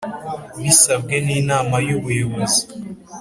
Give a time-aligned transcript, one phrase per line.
[0.63, 2.63] bisabwe n’Inama y’ubuyobozi